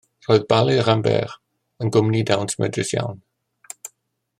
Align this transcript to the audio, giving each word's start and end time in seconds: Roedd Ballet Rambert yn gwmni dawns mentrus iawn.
Roedd 0.27 0.45
Ballet 0.53 0.79
Rambert 0.87 1.35
yn 1.85 1.93
gwmni 1.97 2.25
dawns 2.31 2.59
mentrus 2.65 2.95
iawn. 2.99 3.25